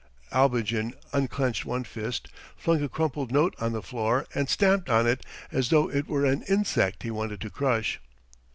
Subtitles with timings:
[0.31, 5.23] Abogin unclenched one fist, flung a crumpled note on the floor, and stamped on it
[5.51, 7.99] as though it were an insect he wanted to crush.